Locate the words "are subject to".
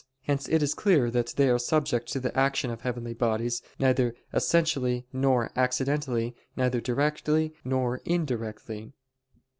1.47-2.19